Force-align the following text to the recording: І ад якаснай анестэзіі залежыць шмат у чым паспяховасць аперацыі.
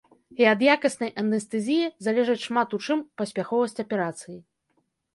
І 0.43 0.45
ад 0.53 0.63
якаснай 0.75 1.11
анестэзіі 1.25 1.91
залежыць 2.07 2.41
шмат 2.47 2.69
у 2.81 2.83
чым 2.89 3.07
паспяховасць 3.23 3.81
аперацыі. 3.89 4.37